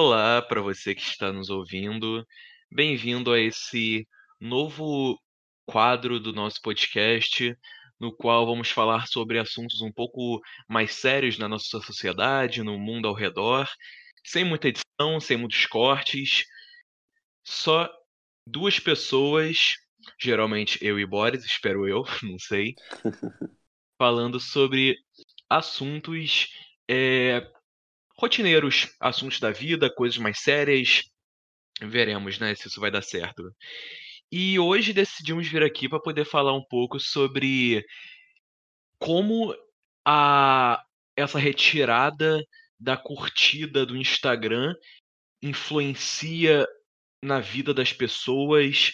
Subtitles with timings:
[0.00, 2.24] Olá para você que está nos ouvindo.
[2.70, 4.06] Bem-vindo a esse
[4.40, 5.20] novo
[5.66, 7.52] quadro do nosso podcast,
[7.98, 13.08] no qual vamos falar sobre assuntos um pouco mais sérios na nossa sociedade, no mundo
[13.08, 13.68] ao redor,
[14.24, 16.44] sem muita edição, sem muitos cortes,
[17.44, 17.92] só
[18.46, 19.72] duas pessoas,
[20.16, 22.76] geralmente eu e Boris, espero eu, não sei,
[23.98, 24.96] falando sobre
[25.50, 26.46] assuntos
[26.88, 27.44] eh,
[28.18, 31.02] rotineiros, assuntos da vida, coisas mais sérias.
[31.80, 33.54] Veremos, né, se isso vai dar certo.
[34.30, 37.84] E hoje decidimos vir aqui para poder falar um pouco sobre
[38.98, 39.54] como
[40.06, 40.82] a
[41.16, 42.44] essa retirada
[42.78, 44.74] da curtida do Instagram
[45.42, 46.66] influencia
[47.22, 48.92] na vida das pessoas,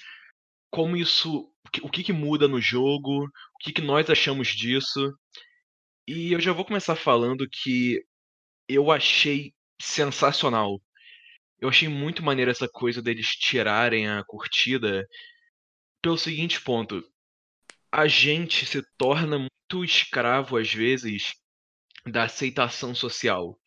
[0.71, 1.51] como isso
[1.83, 5.13] o que que muda no jogo, o que que nós achamos disso.
[6.07, 8.05] E eu já vou começar falando que
[8.69, 10.81] eu achei sensacional.
[11.61, 15.07] Eu achei muito maneiro essa coisa deles tirarem a curtida,
[16.03, 17.03] pelo seguinte ponto:
[17.93, 21.35] a gente se torna muito escravo, às vezes,
[22.07, 23.59] da aceitação social.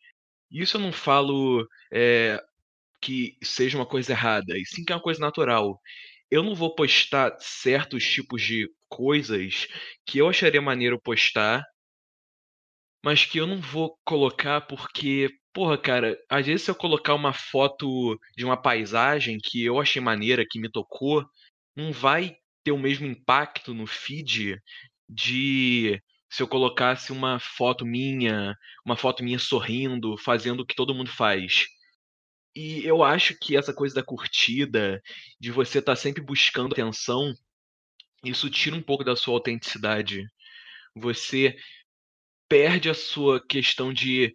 [0.50, 2.40] Isso eu não falo, eh,
[3.00, 5.80] que seja uma coisa errada, e sim que é uma coisa natural.
[6.30, 9.66] Eu não vou postar certos tipos de coisas
[10.06, 11.64] que eu acharia maneiro postar
[13.04, 17.32] mas que eu não vou colocar porque, porra, cara, às vezes se eu colocar uma
[17.32, 21.24] foto de uma paisagem que eu achei maneira, que me tocou,
[21.76, 24.56] não vai ter o mesmo impacto no feed
[25.08, 30.94] de se eu colocasse uma foto minha, uma foto minha sorrindo, fazendo o que todo
[30.94, 31.66] mundo faz.
[32.54, 35.00] E eu acho que essa coisa da curtida,
[35.40, 37.32] de você estar sempre buscando atenção,
[38.24, 40.24] isso tira um pouco da sua autenticidade.
[40.96, 41.56] Você
[42.48, 44.34] perde a sua questão de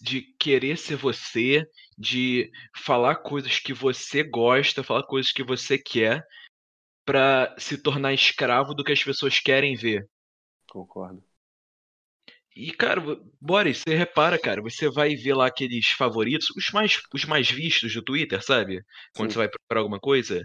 [0.00, 1.66] de querer ser você,
[1.98, 6.24] de falar coisas que você gosta, falar coisas que você quer,
[7.04, 10.08] pra se tornar escravo do que as pessoas querem ver.
[10.70, 11.22] Concordo.
[12.56, 13.00] E cara,
[13.40, 17.94] Boris, você repara, cara, você vai ver lá aqueles favoritos, os mais os mais vistos
[17.94, 18.82] do Twitter, sabe,
[19.14, 19.38] quando você Sim.
[19.38, 20.44] vai procurar alguma coisa,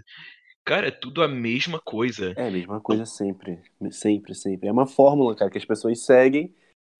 [0.64, 2.32] cara, é tudo a mesma coisa.
[2.36, 3.60] É a mesma coisa sempre,
[3.90, 4.68] sempre, sempre.
[4.68, 6.54] É uma fórmula, cara, que as pessoas seguem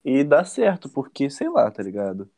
[0.05, 2.31] e dá certo, porque sei lá, tá ligado?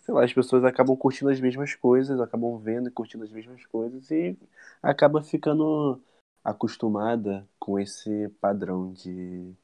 [0.00, 3.64] Sei lá, as pessoas acabam curtindo as mesmas coisas, acabam vendo e curtindo as mesmas
[3.66, 4.36] coisas e
[4.82, 6.00] acaba ficando
[6.44, 9.54] acostumada com esse padrão de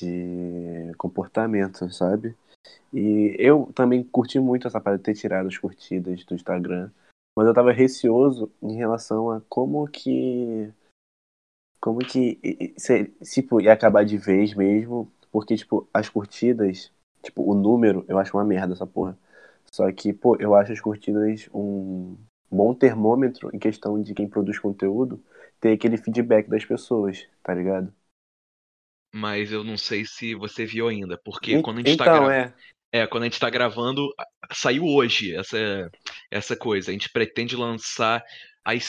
[0.00, 2.34] de comportamento, sabe.
[2.92, 6.90] E eu também curti muito essa parada de ter tirado as curtidas do Instagram,
[7.36, 10.72] mas eu estava receoso em relação a como que
[11.80, 16.90] como que i se tipo, ia acabar de vez mesmo, porque, tipo, as curtidas,
[17.22, 19.18] tipo, o número, eu acho uma merda essa porra.
[19.70, 22.16] Só que, pô, eu acho as curtidas um
[22.50, 25.22] bom termômetro em questão de quem produz conteúdo
[25.60, 27.92] ter aquele feedback das pessoas, tá ligado?
[29.12, 32.24] Mas eu não sei se você viu ainda, porque En quando a gente tá então,
[32.24, 32.54] gra é.
[32.94, 34.08] É, quando a gente tá gravando,
[34.52, 35.90] saiu hoje essa
[36.30, 38.22] essa coisa, a gente pretende lançar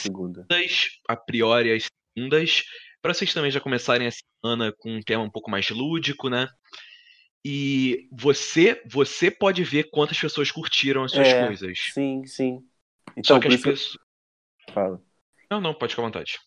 [0.02, 0.48] Segunda.
[0.48, 2.62] segundas, a priori às segundas,
[3.02, 6.48] pra vocês também já começarem a semana com um tema um pouco mais lúdico, né.
[7.44, 11.78] E você você pode ver quantas pessoas curtiram as suas É, coisas.
[11.84, 12.68] sim, sim.
[13.26, 13.98] Só Então, que por as isso pesso
[14.72, 15.00] fala.
[15.50, 16.38] Não, não, pode ficar à vontade.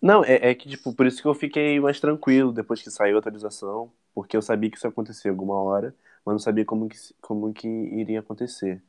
[0.00, 3.16] Não, é é que, tipo, por isso que eu fiquei mais tranquilo depois que saiu
[3.16, 5.94] a atualização, porque eu sabia que isso ia acontecer alguma hora,
[6.26, 8.82] mas não sabia como que como que iria acontecer.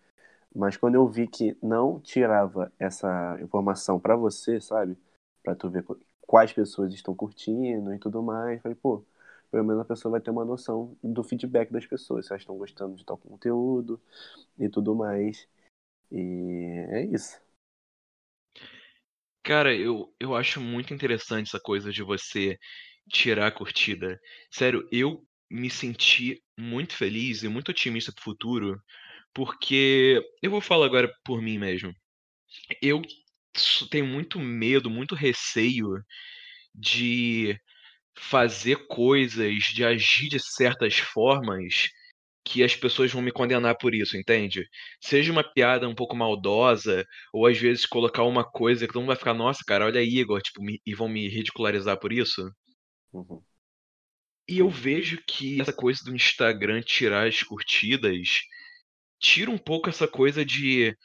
[0.55, 4.97] Mas quando eu vi que não tirava essa informação pra você, sabe,
[5.43, 9.03] pra tu ver qu quais pessoas estão curtindo e tudo mais, falei: "Pô,
[9.51, 12.57] pelo menos a pessoa vai ter uma noção do feedback das pessoas, se elas estão
[12.57, 14.01] gostando de tal conteúdo
[14.59, 15.47] e tudo mais".
[16.11, 16.19] E
[16.91, 17.41] é isso.
[19.43, 22.57] Cara, eu eu acho muito interessante essa coisa de você
[23.09, 24.19] tirar a curtida.
[24.51, 28.81] Sério, eu me senti muito feliz e muito otimista para o futuro,
[29.33, 31.93] porque eu vou falar agora por mim mesmo.
[32.81, 33.01] Eu
[33.91, 35.87] tenho muito medo, muito receio
[36.75, 37.57] de
[38.19, 41.87] fazer coisas, de agir de certas formas
[42.45, 44.65] que as pessoas vão me condenar por isso, entende?
[45.01, 49.09] Seja uma piada um pouco maldosa, ou às vezes colocar uma coisa que todo mundo
[49.09, 52.41] vai ficar: "Nossa, cara, olha Igor", tipo, me e vão me ridicularizar por isso.
[53.13, 53.43] Uhum.
[54.47, 58.41] E eu vejo que essa coisa do Instagram tirar as curtidas,
[59.19, 60.95] tira um pouco essa coisa de: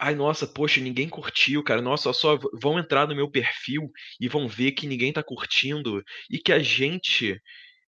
[0.00, 1.80] "Ai, nossa, poxa, ninguém curtiu, cara.
[1.82, 6.38] Nossa, só vão entrar no meu perfil e vão ver que ninguém tá curtindo", e
[6.38, 7.40] que a gente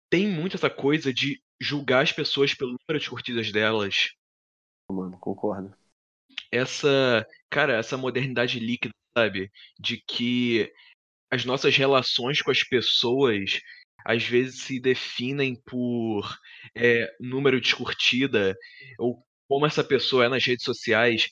[0.09, 4.09] tem muito essa coisa de julgar as pessoas pelo número de curtidas delas.
[4.91, 5.75] Mano, concordo.
[6.51, 9.51] essa, cara, essa modernidade líquida, sabe?
[9.79, 10.71] De que
[11.31, 13.59] as nossas relações com as pessoas
[14.05, 16.37] às vezes se definem por
[16.75, 18.55] é, número de curtida
[18.97, 21.27] ou como essa pessoa é nas redes sociais.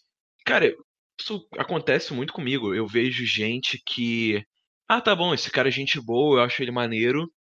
[0.46, 0.74] Cara,
[1.20, 2.74] isso acontece muito comigo.
[2.74, 4.44] Eu vejo gente que.
[4.88, 7.32] Ah, tá bom, esse cara é gente boa, eu acho ele maneiro.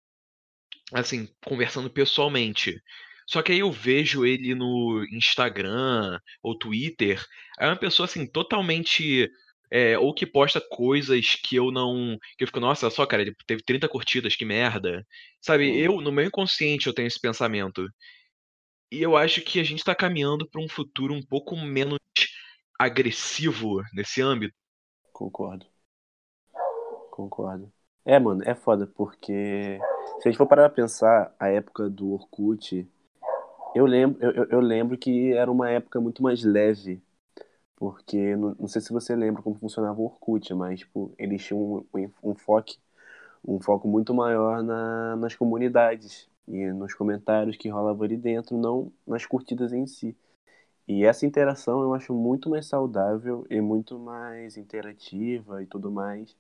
[0.93, 2.75] Assim, conversando pessoalmente.
[3.29, 7.25] Só que aí eu vejo ele no Instagram ou Twitter.
[7.59, 9.29] É uma pessoa assim, totalmente.
[9.71, 12.17] É, ou que posta coisas que eu não.
[12.39, 15.05] Que eu fico, nossa, só, cara, ele teve 30 curtidas, que merda.
[15.41, 17.87] Sabe, eu, no meu inconsciente, eu tenho esse pensamento.
[18.91, 21.99] E eu acho que a gente tá caminhando para um futuro um pouco menos
[22.79, 24.55] agressivo nesse âmbito.
[25.13, 25.67] concordo,
[27.11, 27.71] concordo.
[28.05, 29.79] É, mano, é foda, porque
[30.21, 32.87] se a gente for parar pra pensar, a época do Orkut,
[33.75, 37.03] eu lembro, eu- eu lembro que era uma época muito mais leve,
[37.77, 41.87] porque não, não sei se você lembra como funcionava o Orkut, mas tipo, eles tinham
[41.95, 42.73] um, um, foco,
[43.47, 48.93] um foco muito maior na, nas comunidades e nos comentários que rolavam ali dentro, não
[49.07, 50.17] nas curtidas em si.
[50.89, 56.37] E essa interação eu acho muito mais saudável e muito mais interativa e tudo mais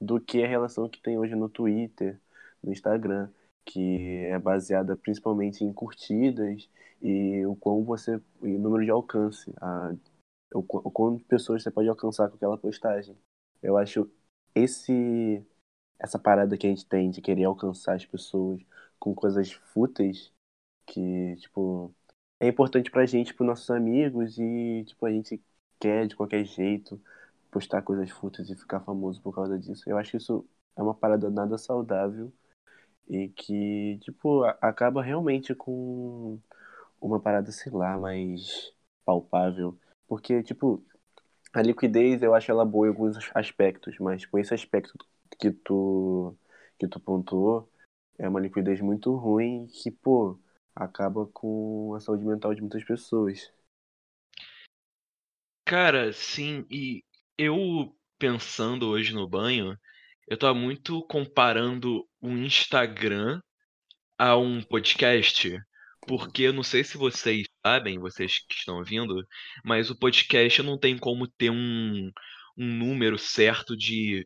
[0.00, 2.20] do que a relação que tem hoje no Twitter,
[2.62, 3.28] no Instagram,
[3.64, 6.68] que é baseada principalmente em curtidas
[7.02, 9.92] e o quão você, e o número de alcance, a,
[10.54, 13.16] o, qu- o quanto pessoas você pode alcançar com aquela postagem.
[13.62, 14.10] Eu acho
[14.54, 15.44] esse
[15.98, 18.60] essa parada que a gente tem de querer alcançar as pessoas
[18.98, 20.32] com coisas fúteis
[20.86, 21.94] que, tipo,
[22.40, 25.42] é importante pra gente, pros nossos amigos e, tipo, a gente
[25.80, 27.00] quer de qualquer jeito
[27.50, 29.84] postar coisas fúteis e ficar famoso por causa disso.
[29.88, 30.46] Eu acho que isso
[30.76, 32.32] é uma parada nada saudável
[33.08, 36.38] e que, tipo, acaba realmente com
[37.00, 38.72] uma parada, sei lá, mais
[39.04, 39.78] palpável.
[40.08, 40.84] Porque, tipo,
[41.52, 44.94] a liquidez eu acho ela boa em alguns aspectos, mas, tipo, esse aspecto
[45.38, 46.36] que tu,
[46.78, 47.70] que tu pontuou
[48.18, 50.38] é uma liquidez muito ruim que, pô,
[50.74, 53.52] acaba com a saúde mental de muitas pessoas.
[55.64, 57.04] Cara, sim, e
[57.36, 59.78] eu pensando hoje no banho,
[60.26, 63.40] eu tava muito comparando o Instagram
[64.16, 65.58] a um podcast,
[66.06, 69.22] porque eu não sei se vocês sabem, vocês que estão ouvindo,
[69.62, 72.10] mas o podcast não tem como ter um,
[72.56, 74.24] um número certo de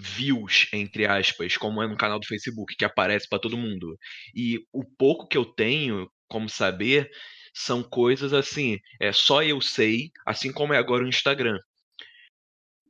[0.00, 3.96] views, entre aspas, como é no canal do Facebook, que aparece pra todo mundo.
[4.34, 7.10] E o pouco que eu tenho como saber
[7.54, 11.58] são coisas assim, é só eu sei, assim como é agora o Instagram.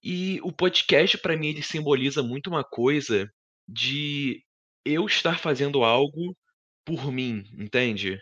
[0.02, 3.30] E o podcast pra mim ele simboliza muito uma coisa
[3.69, 4.42] de
[4.84, 6.36] eu estar fazendo algo
[6.84, 8.19] por mim, entende?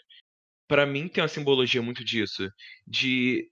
[0.69, 2.49] Pra mim tem uma simbologia muito disso,
[2.87, 3.49] de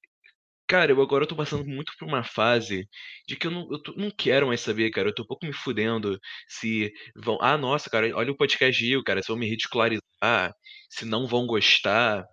[0.66, 2.88] Cara, eu agora tô passando muito por uma fase
[3.28, 5.10] de que eu não, eu tô- não quero mais saber, cara.
[5.10, 6.18] Eu tô um pouco me fudendo
[6.48, 7.36] se vão.
[7.42, 10.54] Ah, nossa, cara, olha o podcast Gil, cara, se vão me ridicularizar,
[10.88, 12.24] se não vão gostar.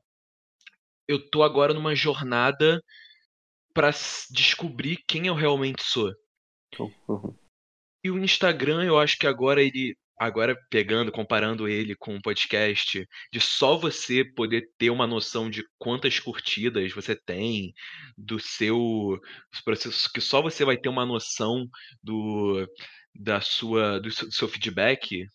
[1.07, 2.81] Eu tô agora numa jornada
[3.73, 6.09] pra s- descobrir quem eu realmente sou.
[6.79, 7.35] Uhum.
[8.03, 9.93] E o Instagram, eu acho que agora ele.
[10.21, 15.63] Agora pegando, comparando ele com o podcast, de só você poder ter uma noção de
[15.79, 17.73] quantas curtidas você tem,
[18.15, 19.19] do seu
[19.65, 21.67] processo, que só você vai ter uma noção
[22.03, 22.67] do,
[23.15, 25.25] da sua, do seu feedback,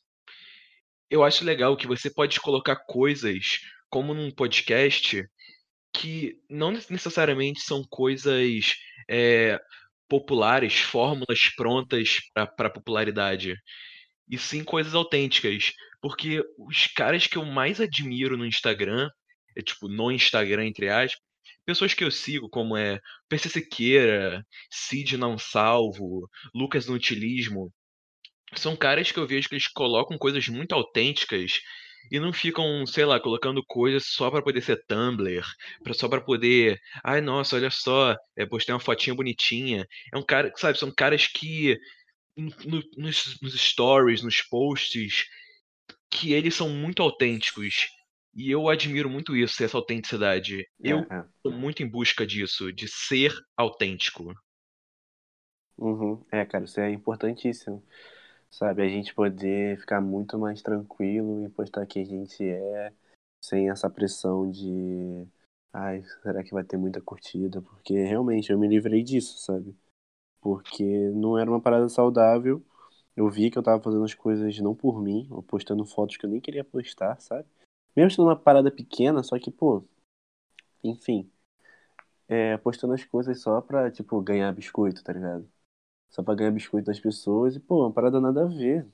[1.11, 3.59] eu acho legal que você pode colocar coisas
[3.90, 5.25] como num podcast
[5.93, 8.76] que não necessariamente são coisas
[9.11, 9.59] é,
[10.09, 12.19] populares, fórmulas prontas
[12.57, 13.57] para popularidade.
[14.28, 15.73] E sim coisas autênticas.
[16.00, 19.11] Porque os caras que eu mais admiro no Instagram,
[19.56, 21.21] é tipo, no Instagram, entre aspas,
[21.64, 27.73] pessoas que eu sigo, como é PC Siqueira, Cid Não Salvo, Lucas no Utilismo,
[28.54, 31.61] são caras que eu vejo que eles colocam coisas muito autênticas
[32.11, 35.45] e não ficam, sei lá, colocando coisas só pra poder ser Tumblr,
[35.83, 39.85] pra, só pra poder, ai nossa, olha só, é, postei uma fotinha bonitinha.
[40.12, 41.76] É um cara, sabe, são caras que
[42.37, 45.25] no- nos, nos stories, nos posts,
[46.11, 47.88] que eles são muito autênticos.
[48.35, 50.66] E eu admiro muito isso, essa autenticidade.
[50.83, 51.26] É, Eu é.
[51.43, 54.35] tô muito em busca disso, de ser autêntico.
[55.78, 56.25] Uhum.
[56.33, 57.83] É, cara, isso é importantíssimo.
[58.50, 62.93] Sabe, a gente poder ficar muito mais tranquilo e postar quem a gente é,
[63.40, 65.26] sem essa pressão de,
[65.73, 67.62] ai, será que vai ter muita curtida?
[67.62, 69.76] Porque realmente eu me livrei disso, sabe?
[70.40, 72.62] Porque não era uma parada saudável.
[73.16, 76.26] Eu vi que eu tava fazendo as coisas não por mim, ou postando fotos que
[76.26, 77.49] eu nem queria postar, sabe?
[77.97, 79.83] Mesmo sendo uma parada pequena, só que, pô,
[80.85, 81.31] enfim,
[82.28, 85.49] é, postando as coisas só pra, tipo, ganhar biscoito, tá ligado?
[86.11, 88.87] Só pra ganhar biscoito das pessoas e, pô, uma parada nada a ver.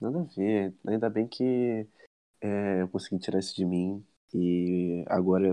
[0.00, 0.74] Nada a ver.
[0.86, 1.86] Ainda bem que
[2.40, 4.04] é, eu consegui tirar isso de mim
[4.34, 5.48] e agora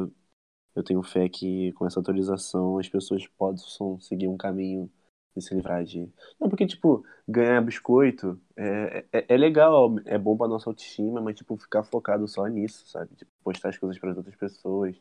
[0.76, 4.92] eu, tenho fé que com essa atualização as pessoas possam seguir um caminho
[5.38, 6.10] e se livrar de.
[6.40, 11.36] Não, porque, tipo, ganhar biscoito é, é, é legal, é bom pra nossa autoestima, mas,
[11.38, 13.16] tipo, ficar focado só nisso, sabe?
[13.16, 14.96] Tipo, postar as coisas para outras pessoas.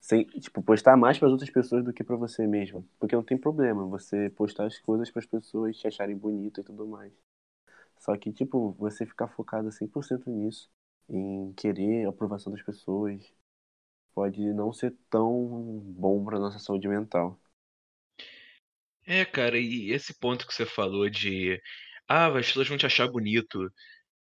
[0.00, 2.86] Sem, tipo, postar mais para outras pessoas do que para você mesmo.
[2.98, 6.64] Porque não tem problema você postar as coisas para as pessoas te acharem bonito e
[6.64, 7.12] tudo mais.
[7.98, 10.70] Só que, tipo, você ficar focado 100% nisso,
[11.08, 13.32] em querer a aprovação das pessoas,
[14.14, 15.48] pode não ser tão
[15.86, 17.38] bom para nossa saúde mental.
[19.06, 21.60] É, cara, e esse ponto que você falou de,
[22.08, 23.70] ah, as pessoas vão te achar bonito,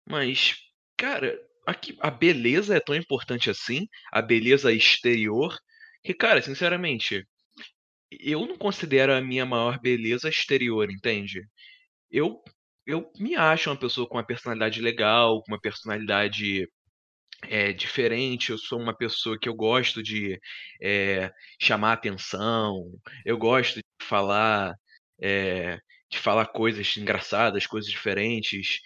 [0.09, 0.55] mas,
[0.97, 5.57] cara, aqui a beleza é tão importante assim, a beleza exterior,
[6.03, 7.25] que, cara, sinceramente,
[8.11, 11.41] eu não considero a minha maior beleza exterior, entende?
[12.11, 12.43] Eu
[12.87, 16.67] eu me acho uma pessoa com uma personalidade legal, com uma personalidade
[17.47, 18.51] é, diferente.
[18.51, 20.39] Eu sou uma pessoa que eu gosto de
[20.81, 22.91] é, chamar atenção,
[23.25, 24.75] eu gosto de falar,
[25.21, 25.79] é,
[26.09, 28.79] de falar coisas engraçadas, coisas diferentes.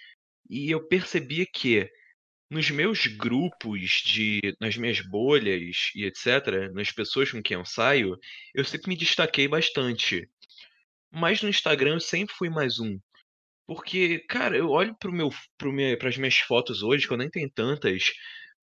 [0.49, 1.89] E eu percebia que
[2.49, 8.17] nos meus grupos de, nas minhas bolhas e etc, nas pessoas com quem eu saio,
[8.53, 10.29] eu sempre me destaquei bastante.
[11.11, 12.99] Mas no Instagram eu sempre fui mais um.
[13.67, 15.71] Porque, cara, eu olho para meu, pro
[16.07, 18.11] as minhas fotos hoje, que eu nem tenho tantas,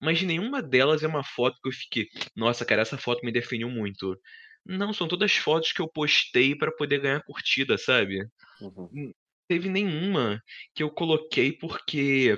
[0.02, 3.70] mas nenhuma delas é uma foto que eu fiquei, nossa, cara, essa foto me definiu
[3.70, 4.18] muito.
[4.66, 8.26] Não, são todas fotos que eu postei para poder ganhar curtida, sabe?
[8.60, 8.88] Uhum.
[8.92, 9.14] Não
[9.48, 10.42] teve nenhuma
[10.74, 12.36] que eu coloquei porque,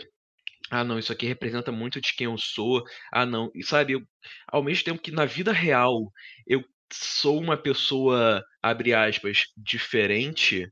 [0.71, 2.85] ah, não, isso aqui representa muito de quem eu sou.
[3.11, 4.02] Ah, não, e sabe, eu,
[4.49, 6.12] ao mesmo tempo que na vida real
[6.47, 10.71] eu sou uma pessoa, abre aspas, diferente,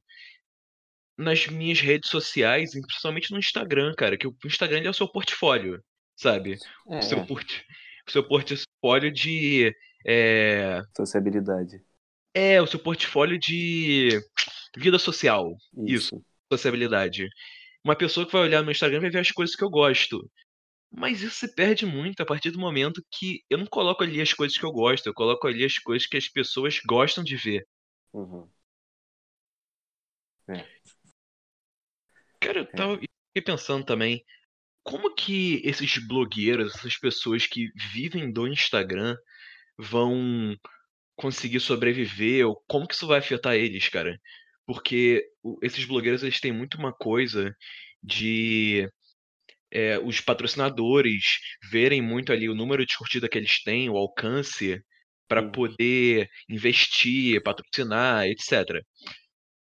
[1.17, 5.83] nas minhas redes sociais, principalmente no Instagram, cara, que o Instagram é o seu portfólio
[6.23, 6.59] sabe?
[6.89, 7.27] É, O seu, é.
[7.27, 7.61] port...
[8.09, 9.75] o seu portfólio de.
[10.07, 10.83] É...
[10.97, 11.83] Sociabilidade.
[12.35, 14.09] é, o seu portfólio de
[14.77, 15.57] vida social.
[15.87, 16.25] Isso, Isso.
[16.53, 17.29] sociabilidade.
[17.85, 20.31] Uma pessoa que vai olhar no meu Instagram vai ver as coisas que eu gosto.
[20.91, 24.33] Mas isso se perde muito a partir do momento que eu não coloco ali as
[24.35, 27.67] coisas que eu gosto, eu coloco ali as coisas que as pessoas gostam de ver.
[28.13, 28.49] Uhum.
[30.49, 30.67] É.
[32.41, 34.25] Cara, eu tava eu fiquei pensando também,
[34.83, 39.17] como que esses blogueiros, essas pessoas que vivem do Instagram
[39.79, 40.57] vão
[41.17, 44.19] conseguir sobreviver, ou como que isso vai afetar eles, cara?
[44.67, 45.25] Porque
[45.63, 47.55] esses blogueiros eles têm muito uma coisa
[48.03, 48.89] de
[49.71, 51.25] é, os patrocinadores
[51.71, 54.81] verem muito ali o número de curtida que eles têm, o alcance,
[55.29, 55.53] para Uhum.
[55.53, 58.85] poder investir, patrocinar, etc.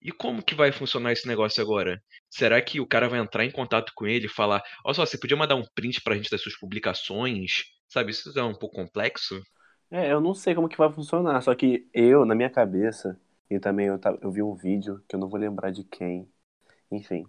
[0.03, 2.03] E como que vai funcionar esse negócio agora?
[2.29, 5.17] Será que o cara vai entrar em contato com ele e falar: Olha só, você
[5.17, 7.63] podia mandar um print pra gente das suas publicações?
[7.89, 9.41] Sabe, isso é um pouco complexo?
[9.91, 13.61] É, eu não sei como que vai funcionar, só que eu, na minha cabeça, e
[13.61, 16.27] também eu, eu vi um vídeo, que eu não vou lembrar de quem,
[16.91, 17.27] enfim,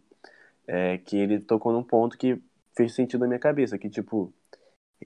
[0.65, 2.41] é, que ele tocou num ponto que
[2.75, 4.33] fez sentido na minha cabeça, que, tipo,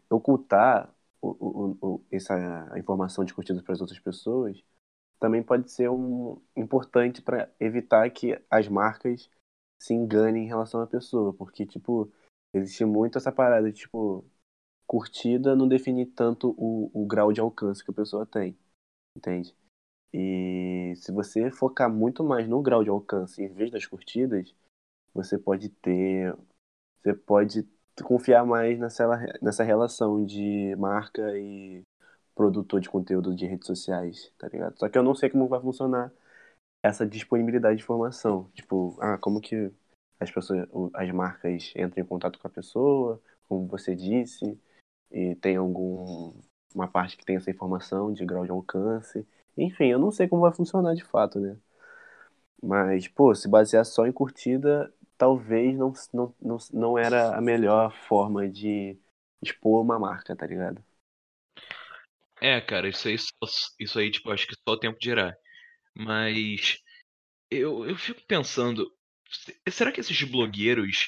[0.09, 4.63] ocultar o, o, o, essa informação de para as outras pessoas
[5.19, 9.29] também pode ser um importante para evitar que as marcas
[9.79, 12.11] se enganem em relação à pessoa, porque, tipo,
[12.53, 14.25] existe muito essa parada de, tipo,
[14.87, 18.57] curtida não define tanto o, o grau de alcance que a pessoa tem,
[19.15, 19.55] entende?
[20.13, 24.55] E se você focar muito mais no grau de alcance em vez das curtidas,
[25.13, 26.35] você pode ter.
[27.01, 27.67] Você pode
[28.03, 29.07] confiar mais nessa,
[29.41, 31.81] nessa relação de marca e
[32.37, 34.77] produtor de conteúdo de redes sociais, tá ligado?
[34.79, 36.11] Só que eu não sei como vai funcionar
[36.83, 38.49] essa disponibilidade de informação.
[38.53, 39.71] Tipo, ah, como que
[40.19, 44.59] as pessoas, as marcas entram em contato com a pessoa, como você disse,
[45.11, 46.33] e tem algum
[46.75, 49.27] uma parte que tem essa informação de grau de alcance.
[49.57, 51.57] Enfim, eu não sei como vai funcionar de fato, né?
[52.61, 57.91] Mas, pô, se basear só em curtida, talvez não, não, não, não era a melhor
[58.07, 58.97] forma de
[59.41, 60.83] expor uma marca, tá ligado?
[62.41, 63.29] É, cara, isso aí, só-
[63.79, 65.35] isso aí, tipo, acho que só o tempo dirá.
[65.95, 66.77] Mas
[67.51, 68.91] eu, eu fico pensando,
[69.31, 71.07] se- será que esses blogueiros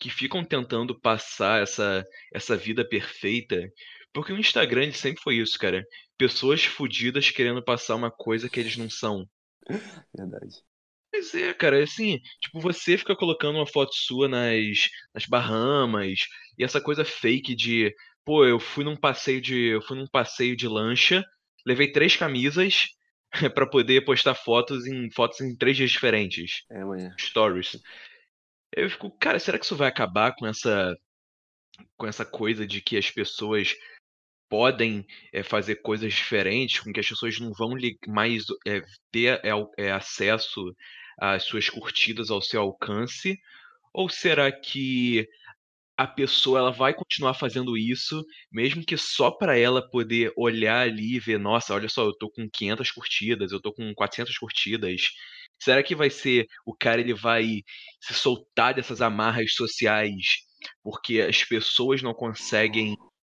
[0.00, 3.56] que ficam tentando passar essa, essa vida perfeita.
[4.14, 5.84] Porque o Instagram ele sempre foi isso, cara.
[6.18, 9.28] Pessoas fodidas querendo passar uma coisa que eles não são.
[10.16, 10.56] Verdade.
[11.10, 16.20] Pois é, cara, assim, tipo, você fica colocando uma foto sua nas, nas Bahamas,
[16.58, 20.56] e essa coisa fake de, pô, eu fui num passeio de, eu fui num passeio
[20.56, 21.24] de lancha,
[21.66, 22.88] levei três camisas
[23.54, 26.64] para poder postar fotos em fotos em três dias diferentes.
[26.70, 27.14] É, amanhã.
[27.18, 27.80] Stories.
[28.74, 30.96] Eu fico, cara, será que isso vai acabar com essa
[31.96, 33.74] com essa coisa de que as pessoas
[34.48, 37.74] podem é, fazer coisas diferentes, com que as pessoas não vão
[38.06, 39.40] mais é, ter
[39.78, 40.74] é, acesso
[41.18, 43.40] às suas curtidas ao seu alcance?
[43.94, 45.26] Ou será que
[46.02, 51.14] a pessoa ela vai continuar fazendo isso, mesmo que só para ela poder olhar ali
[51.14, 55.02] e ver, nossa, olha só, eu tô com 500 curtidas, eu tô com 400 curtidas.
[55.60, 57.62] Será que vai ser o cara ele vai
[58.00, 60.38] se soltar dessas amarras sociais
[60.82, 62.96] porque as pessoas não conseguem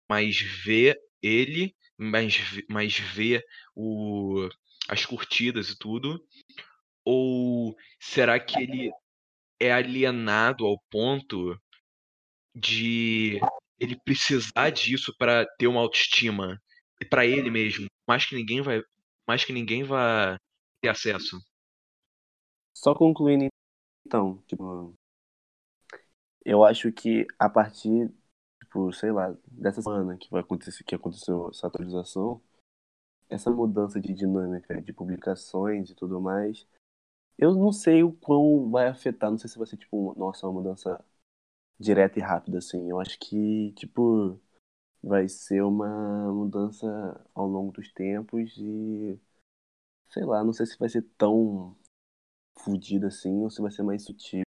[0.09, 2.37] mais ver ele, mais,
[2.69, 3.43] mais ver
[3.75, 4.47] o,
[4.87, 6.17] as curtidas e tudo?
[7.03, 8.89] Ou será que ele
[9.59, 11.57] é alienado ao ponto
[12.55, 13.39] de
[13.79, 16.59] ele precisar disso para ter uma autoestima
[17.09, 18.81] para ele mesmo, mais que ninguém vai,
[19.27, 20.37] mais que ninguém vai
[20.81, 21.37] ter acesso.
[22.73, 23.47] Só concluindo
[24.05, 24.95] então, tipo,
[26.45, 28.11] eu acho que a partir,
[28.61, 32.41] tipo, sei lá, dessa semana que vai acontecer, que aconteceu essa atualização,
[33.29, 36.67] essa mudança de dinâmica de publicações e tudo mais,
[37.37, 40.61] eu não sei o quão vai afetar, não sei se vai ser tipo, nossa, uma
[40.61, 41.03] mudança
[41.83, 42.89] direta e rápida assim.
[42.89, 44.39] Eu acho que, tipo,
[45.01, 46.87] vai ser uma mudança
[47.35, 49.19] ao longo dos tempos e
[50.09, 51.75] sei lá, não sei se vai ser tão
[52.59, 54.43] fodida assim ou se vai ser mais sutil.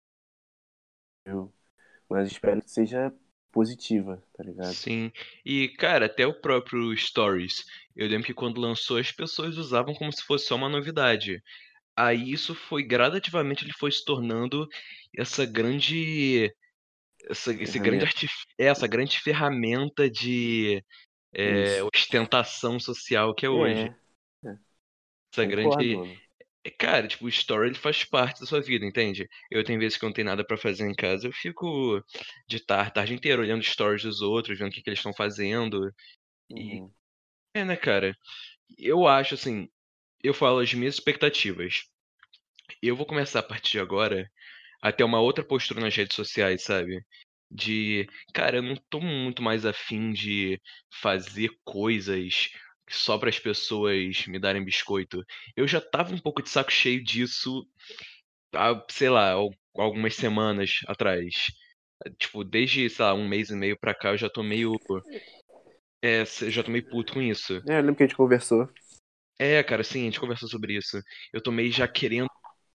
[2.09, 3.13] Mas espero que seja
[3.51, 4.73] positiva, tá ligado?
[4.73, 5.11] Sim.
[5.45, 7.63] E, cara, até o próprio Stories.
[7.95, 11.41] Eu lembro que quando lançou, as pessoas usavam como se fosse só uma novidade.
[11.95, 14.67] Aí isso foi gradativamente ele foi se tornando
[15.15, 16.53] essa grande
[17.29, 18.05] essa, esse grande
[18.57, 20.83] é, essa grande ferramenta de
[21.33, 23.93] é, ostentação social que é hoje.
[24.43, 24.49] É.
[24.49, 24.57] é.
[25.33, 25.95] Essa Concordo, grande.
[25.95, 26.21] Mano.
[26.63, 29.27] É, cara, tipo, o story ele faz parte da sua vida, entende?
[29.49, 32.03] Eu tenho vezes que não tenho nada para fazer em casa, eu fico
[32.47, 35.91] de tarde, tarde inteira olhando stories dos outros, vendo o que, que eles estão fazendo.
[36.49, 36.79] E.
[36.79, 36.93] Uhum.
[37.53, 38.15] É, né, cara?
[38.77, 39.67] Eu acho assim,
[40.23, 41.85] eu falo as minhas expectativas.
[42.81, 44.31] Eu vou começar a partir de agora
[44.81, 47.03] a ter uma outra postura nas redes sociais, sabe?
[47.49, 50.59] De, cara, eu não tô muito mais afim de
[51.01, 52.49] fazer coisas
[52.89, 55.23] só para as pessoas me darem biscoito.
[55.55, 57.65] Eu já tava um pouco de saco cheio disso,
[58.53, 59.33] há, sei lá,
[59.75, 61.51] algumas semanas atrás.
[62.17, 64.73] Tipo, desde, sei lá, um mês e meio pra cá eu já tô meio.
[66.01, 67.61] É, já tô meio puto com isso.
[67.67, 68.67] É, eu lembro que a gente conversou.
[69.37, 70.99] É, cara, sim, a gente conversou sobre isso.
[71.31, 72.27] Eu tô meio já querendo,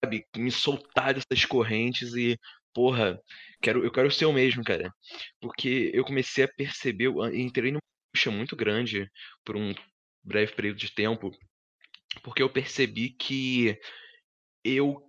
[0.03, 2.37] sabe, me soltar dessas correntes e,
[2.73, 3.19] porra,
[3.61, 4.91] quero, eu quero ser o mesmo, cara.
[5.39, 7.81] Porque eu comecei a perceber, eu entrei numa
[8.13, 9.09] puxa muito grande
[9.45, 9.73] por um
[10.23, 11.31] breve período de tempo,
[12.23, 13.77] porque eu percebi que
[14.63, 15.01] eu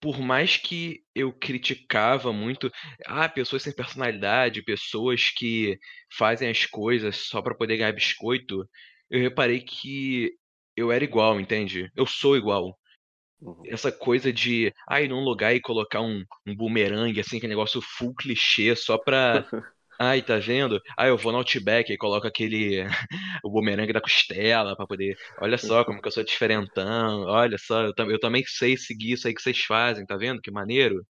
[0.00, 2.70] por mais que eu criticava muito,
[3.06, 5.78] ah, pessoas sem personalidade, pessoas que
[6.16, 8.68] fazem as coisas só para poder ganhar biscoito,
[9.10, 10.32] eu reparei que
[10.76, 11.90] eu era igual, entende?
[11.96, 12.78] Eu sou igual.
[13.44, 13.62] Uhum.
[13.66, 17.48] Essa coisa de, ah, ir num lugar e colocar um, um bumerangue, assim, que é
[17.48, 19.44] negócio full clichê, só pra
[19.98, 20.80] Ai, tá vendo?
[20.98, 22.84] Ah, eu vou no Outback e coloco aquele
[23.44, 25.16] o bumerangue da costela pra poder.
[25.40, 27.22] Olha só como que eu sou diferentão.
[27.26, 30.40] Olha só, eu, eu também sei seguir isso aí que vocês fazem, tá vendo?
[30.40, 31.06] Que maneiro.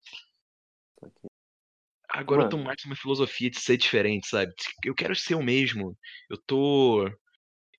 [2.08, 4.52] Agora eu tô mais numa filosofia de ser diferente, sabe?
[4.84, 5.96] Eu quero ser o mesmo.
[6.28, 7.06] Eu tô.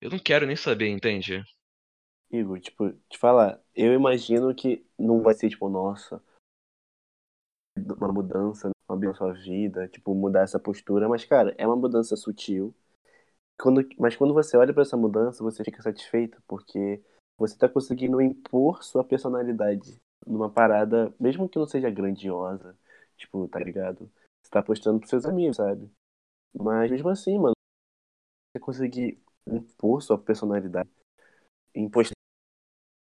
[0.02, 1.44] Eu não quero nem saber, entende?
[2.34, 6.20] Igor, tipo, te falar, eu imagino que não vai ser tipo, nossa,
[7.78, 12.16] uma mudança abrir a sua vida, tipo, mudar essa postura, mas, cara, é uma mudança
[12.16, 12.74] sutil.
[13.60, 17.02] Quando, mas quando você olha para essa mudança, você fica satisfeito, porque
[17.38, 22.78] você tá conseguindo impor sua personalidade numa parada, mesmo que não seja grandiosa,
[23.18, 24.12] tipo, tá ligado?
[24.44, 25.90] Você tá postando pros seus amigos, sabe?
[26.54, 27.54] Mas mesmo assim, mano,
[28.52, 30.90] você conseguir impor sua personalidade,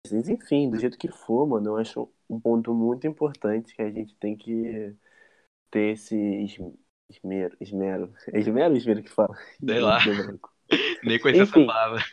[0.06, 3.90] impor enfim, do jeito que for, mano, eu acho um ponto muito importante que a
[3.90, 4.96] gente tem que
[5.72, 6.16] ter esse
[7.10, 7.56] esmero.
[7.60, 8.14] Esmero.
[8.32, 9.36] É esmero ou esmero que fala?
[9.64, 10.00] Sei lá.
[11.04, 12.04] Nem conheço essa palavra.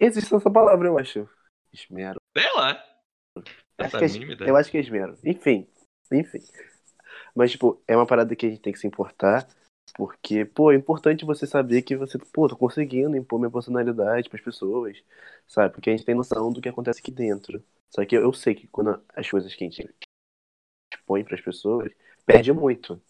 [0.00, 1.28] Existe essa palavra, eu acho.
[1.72, 2.20] Esmero.
[2.36, 2.82] Sei lá.
[3.78, 5.18] Essa acho é, eu acho que é esmero.
[5.24, 5.68] Enfim.
[6.12, 6.38] Enfim.
[7.34, 9.46] Mas, tipo, é uma parada que a gente tem que se importar.
[9.96, 14.42] Porque, pô, é importante você saber que você, pô, tô conseguindo impor minha personalidade pras
[14.42, 15.02] pessoas,
[15.46, 15.72] sabe?
[15.72, 17.64] Porque a gente tem noção do que acontece aqui dentro.
[17.88, 19.88] Só que eu, eu sei que quando as coisas que a gente
[20.92, 21.90] expõe pras pessoas,
[22.26, 23.00] perde muito,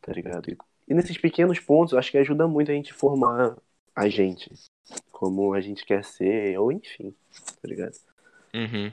[0.00, 0.56] tá ligado?
[0.88, 3.56] E nesses pequenos pontos, acho que ajuda muito a gente formar
[3.94, 4.50] a gente,
[5.12, 7.14] como a gente quer ser, ou enfim,
[7.62, 7.94] tá ligado?
[8.54, 8.92] Uhum.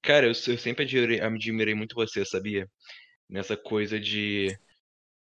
[0.00, 2.70] Cara, eu, eu sempre admirei, admirei muito você, sabia?
[3.28, 4.56] Nessa coisa de.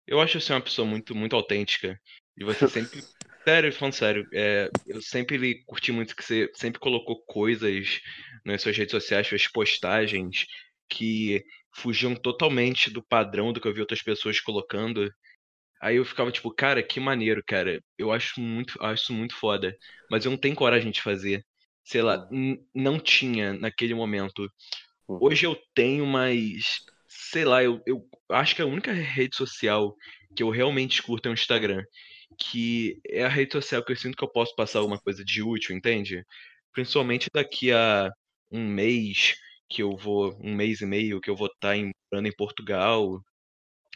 [0.08, 2.00] Eu acho você uma pessoa muito, muito autêntica.
[2.38, 3.02] E você sempre.
[3.46, 8.00] Sério, falando sério, é, eu sempre curti muito que você sempre colocou coisas
[8.46, 10.46] nas suas redes sociais, suas postagens,
[10.89, 11.44] que
[11.76, 15.12] fugiam totalmente do padrão do que eu vi outras pessoas colocando.
[15.82, 17.82] Aí eu ficava tipo, cara, que maneiro, cara.
[17.98, 19.76] Eu acho muito, acho muito foda.
[20.10, 21.46] Mas eu não tenho coragem de fazer.
[21.84, 24.48] Sei lá, Hum, não tinha naquele momento.
[25.08, 26.63] Hoje eu tenho, mas
[27.08, 29.96] sei lá, eu, eu acho que a única rede social
[30.36, 31.84] que eu realmente curto é o Instagram.
[32.38, 35.41] Que é a rede social que eu sinto que eu posso passar alguma coisa de
[35.41, 36.26] útil, entende?
[36.72, 38.12] Principalmente daqui a
[38.52, 39.36] um mês
[39.69, 41.76] que eu vou, um mês e meio que eu vou estar
[42.12, 43.22] morando em Portugal.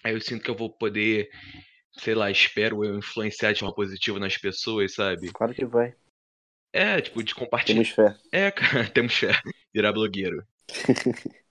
[0.04, 1.30] Aí eu sinto que eu vou poder
[2.00, 5.32] sei lá, espero eu influenciar de forma positiva nas pessoas, sabe?
[5.32, 5.94] Claro que vai.
[6.72, 7.84] É, tipo, de compartilhar.
[7.84, 8.18] Temos fé.
[8.32, 9.32] É, cara, temos fé.
[9.74, 10.44] Virar blogueiro.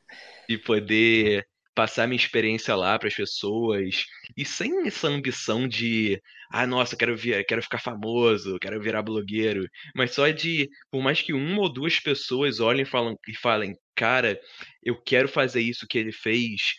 [0.48, 1.44] E poder
[1.76, 4.06] passar minha experiência lá para as pessoas.
[4.36, 9.68] E sem essa ambição de, ah, nossa, quero vir, quero ficar famoso, quero virar blogueiro.
[9.94, 13.76] Mas só de, por mais que uma ou duas pessoas olhem e, falam, e falem,
[13.94, 14.40] cara,
[14.82, 16.74] eu quero fazer isso que ele fez.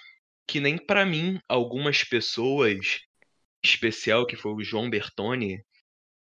[0.48, 3.00] Que nem para mim, algumas pessoas
[3.64, 5.62] especial, que foi o João Bertoni.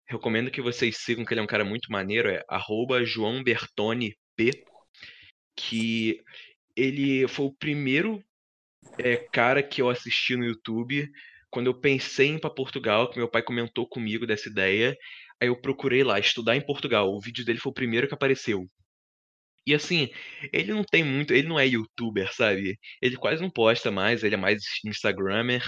[0.07, 4.15] Recomendo que vocês sigam, que ele é um cara muito maneiro, é arroba João Bertoni
[4.35, 4.51] P,
[5.55, 6.21] que
[6.75, 8.21] ele foi o primeiro
[8.97, 11.09] é, cara que eu assisti no YouTube
[11.49, 14.95] quando eu pensei em ir para Portugal, que meu pai comentou comigo dessa ideia.
[15.41, 17.09] Aí eu procurei lá, estudar em Portugal.
[17.09, 18.69] O vídeo dele foi o primeiro que apareceu.
[19.65, 20.09] E assim,
[20.53, 22.77] ele não tem muito, ele não é youtuber, sabe?
[23.01, 25.63] Ele quase não posta mais, ele é mais Instagrammer.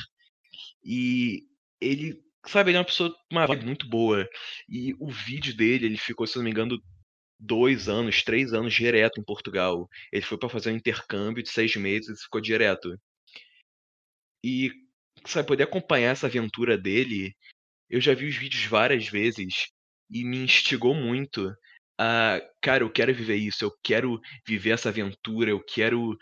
[0.84, 1.44] E
[1.82, 4.28] ele, sabe, ele é uma pessoa uma vibe muito boa.
[4.70, 6.78] E o vídeo dele, ele ficou, se não me engano,
[7.40, 9.88] dois anos, três anos direto em Portugal.
[10.12, 12.90] Ele foi pra fazer um intercâmbio de seis meses e ficou direto.
[14.48, 14.72] E,
[15.26, 17.36] sabe, poder acompanhar essa aventura dele,
[17.90, 19.68] eu já vi os vídeos várias vezes
[20.10, 21.54] e me instigou muito
[22.00, 26.18] a, cara, eu quero viver isso, eu quero viver essa aventura, eu quero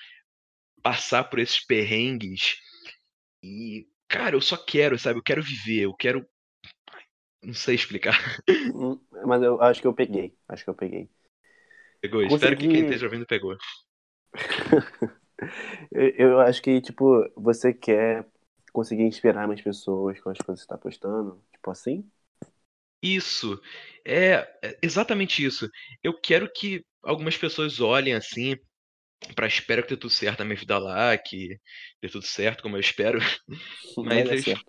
[0.81, 2.55] passar por esses perrengues.
[3.43, 5.19] E, cara, eu só quero, sabe?
[5.19, 6.25] Eu quero viver, eu quero.
[7.43, 8.17] Não sei explicar.
[8.75, 10.35] Hum, Mas eu acho que eu peguei.
[10.47, 11.07] Acho que eu peguei.
[12.01, 12.23] Pegou?
[12.23, 12.85] Espero que quem Consegui.
[12.85, 13.55] esteja ouvindo pegou.
[15.91, 18.25] Eu, acho que, tipo, você quer
[18.71, 21.41] conseguir inspirar mais pessoas com as coisas que você tá postando.
[21.51, 22.09] Tipo assim?
[23.01, 23.61] Isso.
[24.03, 25.69] É é exatamente isso.
[26.03, 28.55] Eu quero que algumas pessoas olhem assim
[29.35, 31.59] pra espero que dê tudo certo na minha vida lá, que
[32.01, 33.19] dê tudo certo, como eu espero.
[33.97, 34.65] Mas eu certo.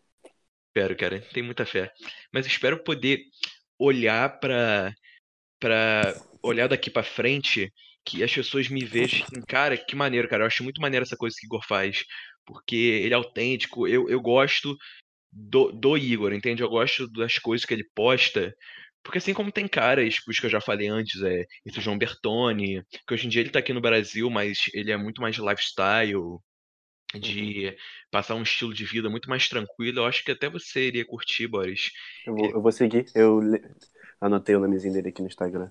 [0.69, 1.93] espero, cara, tenho muita fé.
[2.33, 3.21] Mas espero poder
[3.79, 4.95] olhar pra,
[5.59, 7.73] pra olhar daqui pra frente,
[8.07, 10.45] que as pessoas me vejam assim, cara, que maneiro, cara.
[10.45, 12.05] Eu acho muito maneiro essa coisa que o Igor faz.
[12.47, 14.77] Porque ele é autêntico, eu, eu gosto
[15.33, 16.63] do, do Igor, entende?
[16.63, 18.55] Eu gosto das coisas que ele posta.
[19.03, 21.99] Porque assim como tem caras, tipo, os que eu já falei antes, é esse João
[21.99, 25.35] Bertoni, que hoje em dia ele tá aqui no Brasil, mas ele é muito mais
[25.35, 26.41] de lifestyle,
[27.15, 27.21] Uhum.
[27.21, 27.77] de
[28.11, 30.01] passar um estilo de vida muito mais tranquilo.
[30.01, 31.93] Eu acho que até você iria curtir, Boris.
[32.27, 33.07] Eu vou, eu vou seguir.
[33.15, 33.41] Eu
[34.21, 35.71] anotei o nomezinho dele aqui no Instagram.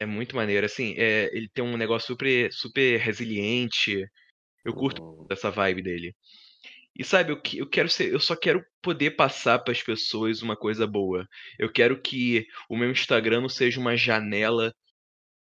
[0.00, 4.04] É muito maneiro, assim, é, ele tem um negócio super, super resiliente.
[4.64, 6.16] Eu curto Hum, essa vibe dele.
[6.96, 10.56] E sabe, eu, eu quero ser, eu só quero poder passar para as pessoas uma
[10.56, 11.26] coisa boa.
[11.58, 14.74] Eu quero que o meu Instagram não seja uma janela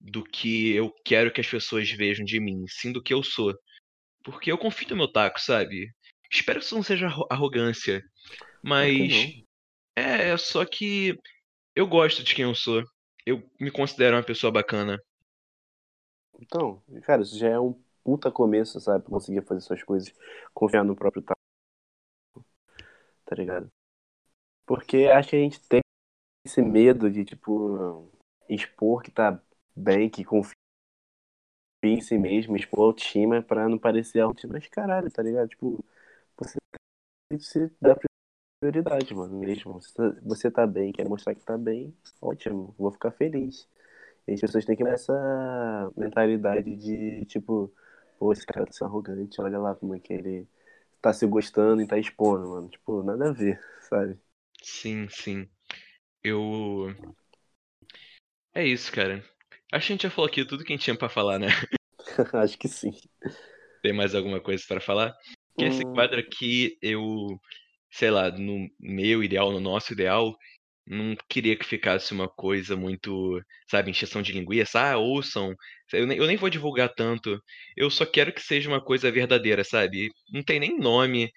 [0.01, 3.55] do que eu quero que as pessoas vejam de mim, sim do que eu sou.
[4.25, 5.89] Porque eu confio no meu taco, sabe?
[6.33, 8.03] Espero que isso não seja arro- arrogância,
[8.63, 9.25] mas
[9.97, 11.17] é, é só que
[11.77, 12.85] eu gosto de quem eu sou.
[13.27, 15.01] Eu me considero uma pessoa bacana.
[16.41, 19.05] Então, cara, isso já é um puta começo, sabe?
[19.05, 20.13] Pra conseguir fazer suas coisas,
[20.55, 21.39] confiar no próprio taco,
[23.25, 23.71] tá ligado?
[24.67, 25.81] Porque acho que a gente tem
[26.47, 28.11] esse medo de, tipo,
[28.49, 29.41] expor que tá
[29.77, 30.55] bem, que confia
[31.83, 34.55] em si mesmo, expor a autoestima pra não parecer autoestima.
[34.55, 35.49] Mas caralho, tá ligado?
[35.49, 35.85] Tipo,
[36.37, 36.59] você
[37.31, 37.97] que se dar
[38.61, 39.75] prioridade, mano, mesmo.
[39.75, 43.69] Você tá, você tá bem, quer mostrar que tá bem, ótimo, vou ficar feliz.
[44.29, 45.13] E as pessoas têm que ter essa
[45.97, 47.73] mentalidade de, tipo,
[48.19, 50.49] pô, esse cara tá arrogante, olha lá como é que ele
[51.03, 52.69] tá se gostando e tá expondo, mano.
[52.71, 54.19] Tipo, nada a ver, sabe?
[54.63, 55.47] Sim, sim.
[56.25, 56.95] Eu.
[58.55, 59.25] É isso, cara.
[59.73, 61.49] Acho que a gente já falou aqui tudo que a gente tinha pra falar, né?
[62.35, 62.93] Acho que sim.
[63.83, 65.15] Tem mais alguma coisa pra falar?
[65.57, 67.01] Que esse Hum, quadro aqui, eu,
[67.91, 70.37] sei lá, no meu ideal, no nosso ideal,
[70.87, 74.81] Não queria que ficasse uma coisa muito, sabe, encheção de linguiça.
[74.81, 75.55] Ah, ouçam.
[75.93, 77.41] Eu nem, eu nem vou divulgar tanto.
[77.77, 80.11] Eu só quero que seja uma coisa verdadeira, sabe?
[80.33, 81.31] Não tem nem nome.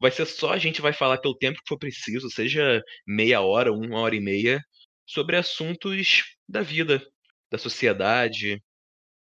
[0.00, 3.72] Vai ser só a gente vai falar pelo tempo que for preciso, seja meia hora,
[3.72, 4.62] uma hora e meia,
[5.06, 7.02] sobre assuntos da vida,
[7.50, 8.62] da sociedade.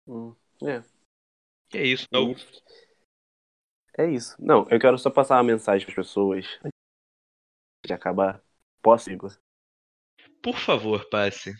[0.07, 0.83] Hum, é.
[1.73, 2.07] E é isso.
[2.11, 2.33] Não,
[3.97, 4.35] É isso.
[4.39, 6.59] Não, eu quero só passar uma mensagem para as pessoas
[7.85, 8.43] de acabar.
[8.81, 9.37] Posso, Igor?
[10.43, 11.55] por favor, passe.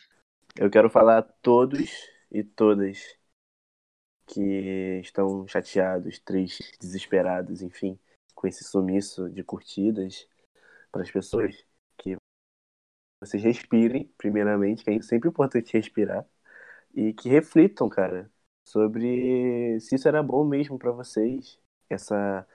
[0.57, 1.89] Eu quero falar a todos
[2.29, 3.17] e todas
[4.27, 7.97] que estão chateados, tristes, desesperados, enfim,
[8.35, 10.27] com esse sumiço de curtidas
[10.91, 11.65] para as pessoas
[11.97, 12.15] que
[13.21, 16.25] vocês respirem, primeiramente, que é sempre importante respirar,
[16.93, 18.29] e que reflitam, cara,
[18.67, 21.59] sobre se isso era bom mesmo para vocês,
[21.93, 22.45] essa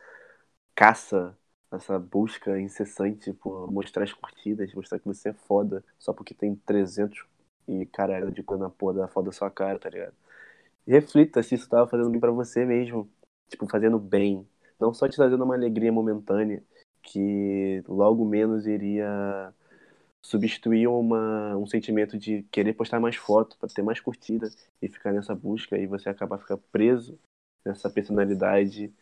[0.74, 1.36] caça,
[1.72, 6.54] essa busca incessante por mostrar as curtidas, mostrar que você é foda, só porque tem
[6.54, 7.24] 300
[7.66, 10.14] e caralho de coisa na porra da foda da sua cara, tá ligado?
[10.86, 13.10] Reflita se isso tava fazendo bem pra você mesmo,
[13.48, 14.46] tipo, fazendo bem,
[14.80, 16.62] não só te trazendo uma alegria momentânea,
[17.02, 19.52] que logo menos iria
[20.22, 25.12] substituir uma, um sentimento de querer postar mais foto para ter mais curtida e ficar
[25.12, 27.18] nessa busca e você acabar ficando preso
[27.64, 28.92] nessa personalidade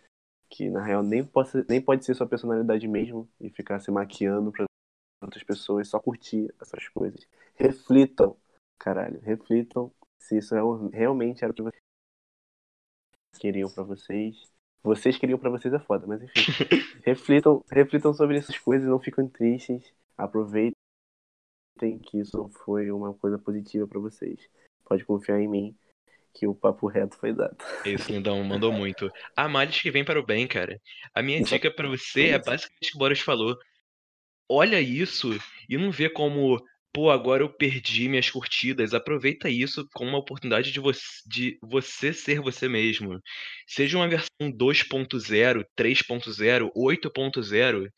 [0.49, 3.91] que na real nem pode, ser- nem pode ser sua personalidade mesmo e ficar se
[3.91, 4.67] maquiando para
[5.23, 7.27] outras pessoas só curtir essas coisas.
[7.55, 8.37] Reflitam,
[8.79, 10.61] caralho, reflitam se isso é
[10.93, 11.81] realmente era o que vocês
[13.39, 14.51] queriam para vocês.
[14.83, 16.33] Vocês queriam para vocês é foda, mas enfim.
[17.05, 19.93] reflitam, reflitam sobre essas coisas, não ficam tristes.
[20.17, 20.73] Aproveitem
[22.03, 24.49] que isso foi uma coisa positiva para vocês.
[24.85, 25.77] Pode confiar em mim
[26.37, 27.57] que o papo reto foi dado.
[27.85, 29.11] Esse lindão mandou muito.
[29.35, 30.79] Há males que vem para o bem, cara.
[31.15, 33.57] A minha dica pra você é basicamente o que o Boris falou.
[34.49, 35.31] Olha isso
[35.69, 38.93] e não vê como, pô, agora eu perdi minhas curtidas.
[38.93, 43.19] Aproveita isso como uma oportunidade de você, de você ser você mesmo.
[43.67, 47.91] Seja uma versão 2.0, 3.0, 8.0,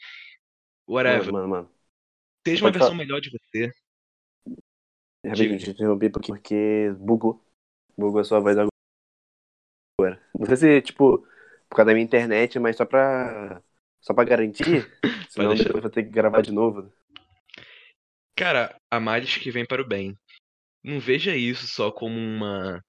[0.86, 1.32] whatever.
[1.32, 1.70] Mano, mano, mano.
[2.46, 2.98] Seja uma versão falar.
[2.98, 3.72] melhor de você.
[5.26, 7.47] Rapidinho, eu interromper porque, porque bugou.
[7.98, 8.70] Bugou a sua voz agora.
[10.38, 11.18] Não sei se, tipo,
[11.68, 13.60] por causa da minha internet, mas só pra.
[14.00, 14.88] Só pra garantir.
[15.28, 15.64] Senão deixar.
[15.64, 16.92] depois eu vou ter que gravar de novo.
[18.36, 20.16] Cara, há males que vem para o bem.
[20.84, 22.80] Não veja isso só como uma.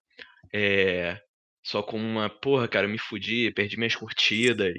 [0.53, 1.19] É.
[1.65, 2.29] Só como uma.
[2.29, 4.75] Porra, cara, eu me fudi, perdi minhas curtidas.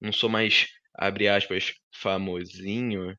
[0.00, 3.16] Não sou mais, abre aspas, famosinho.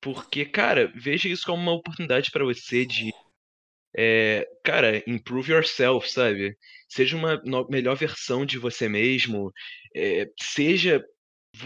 [0.00, 3.12] Porque, cara, veja isso como uma oportunidade pra você de.
[3.96, 6.56] É, cara, improve yourself, sabe?
[6.88, 9.52] Seja uma melhor versão de você mesmo.
[9.96, 11.04] é, seja.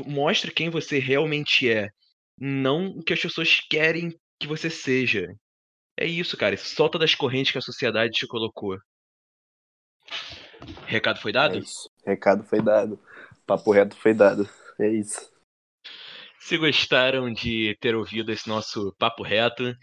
[0.07, 1.91] Mostre quem você realmente é.
[2.39, 4.11] Não o que as pessoas querem
[4.41, 5.29] que você seja.
[5.99, 6.57] É isso, cara.
[6.57, 8.79] Solta das correntes que a sociedade te colocou.
[10.87, 11.59] Recado foi É dado?
[11.59, 11.89] isso.
[12.05, 12.99] Recado foi dado.
[13.47, 14.49] Papo reto foi dado.
[14.79, 15.31] É isso.
[16.39, 19.75] Se gostaram de ter ouvido esse nosso papo reto,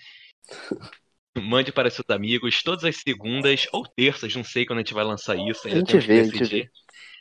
[1.37, 5.03] mande para seus amigos todas as segundas ou terças, não sei quando a gente vai
[5.03, 6.71] lançar isso, ainda A gente vê, a gente decidir.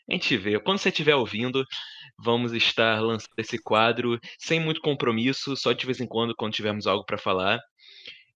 [0.08, 0.58] A gente vê.
[0.58, 1.64] Quando você estiver ouvindo,
[2.18, 6.86] vamos estar lançando esse quadro sem muito compromisso, só de vez em quando, quando tivermos
[6.86, 7.60] algo para falar.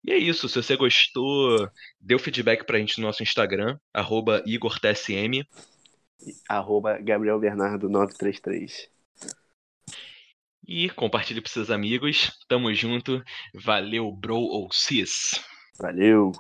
[0.05, 0.49] E é isso.
[0.49, 1.69] Se você gostou,
[2.01, 5.45] dê o feedback pra gente no nosso Instagram, arroba IgorTSM.
[6.49, 8.89] Arroba Gabriel Bernardo 933.
[10.67, 12.31] E compartilhe pros seus amigos.
[12.47, 13.23] Tamo junto.
[13.55, 15.43] Valeu, bro ou cis.
[15.79, 16.33] Valeu!